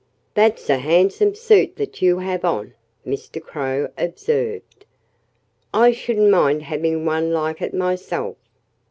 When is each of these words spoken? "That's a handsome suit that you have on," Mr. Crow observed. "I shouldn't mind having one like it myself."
"That's 0.33 0.67
a 0.67 0.77
handsome 0.77 1.35
suit 1.35 1.75
that 1.75 2.01
you 2.01 2.17
have 2.17 2.43
on," 2.43 2.73
Mr. 3.05 3.39
Crow 3.39 3.89
observed. 3.99 4.83
"I 5.75 5.91
shouldn't 5.91 6.31
mind 6.31 6.63
having 6.63 7.05
one 7.05 7.31
like 7.31 7.61
it 7.61 7.71
myself." 7.75 8.35